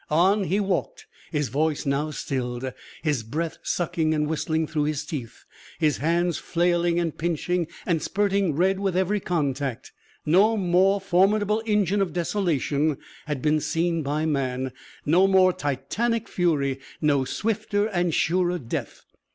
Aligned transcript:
On 0.09 0.45
he 0.45 0.59
walked, 0.59 1.05
his 1.31 1.49
voice 1.49 1.85
now 1.85 2.09
stilled, 2.09 2.73
his 3.03 3.21
breath 3.21 3.59
sucking 3.61 4.15
and 4.15 4.27
whistling 4.27 4.65
through 4.65 4.85
his 4.85 5.05
teeth, 5.05 5.45
his 5.77 5.97
hands 5.97 6.39
flailing 6.39 6.99
and 6.99 7.15
pinching 7.15 7.67
and 7.85 8.01
spurting 8.01 8.55
red 8.55 8.79
with 8.79 8.97
every 8.97 9.19
contact. 9.19 9.91
No 10.25 10.57
more 10.57 10.99
formidable 10.99 11.61
engine 11.67 12.01
of 12.01 12.13
desolation 12.13 12.97
had 13.27 13.43
been 13.43 13.59
seen 13.59 14.01
by 14.01 14.25
man, 14.25 14.71
no 15.05 15.27
more 15.27 15.53
titanic 15.53 16.27
fury, 16.27 16.79
no 16.99 17.23
swifter 17.23 17.85
and 17.85 18.11
surer 18.11 18.57
death. 18.57 19.03